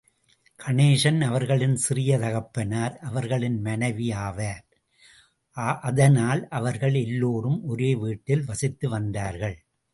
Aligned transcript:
கணேசன் 0.59 1.19
அவர்களின் 1.21 1.75
சிறிய 1.75 2.17
தகப்பனார் 2.17 2.97
அவர்களின் 2.99 3.61
மனைவி 3.61 4.09
ஆவார். 4.09 4.65
அதனால் 5.81 6.47
அவர்கள் 6.49 6.93
எல்லோரும் 6.93 7.59
ஒரே 7.63 7.95
வீட்டில் 7.95 8.45
வசித்து 8.45 8.89
வந்தார்கள். 8.89 9.57